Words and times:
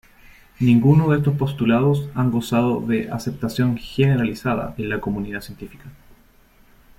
Ninguno 0.59 1.09
de 1.11 1.17
estos 1.19 1.37
postulados 1.37 2.09
han 2.15 2.31
gozado 2.31 2.81
de 2.81 3.11
aceptación 3.11 3.77
generalizada 3.77 4.73
en 4.79 4.89
la 4.89 4.99
comunidad 4.99 5.41
científica. 5.41 5.85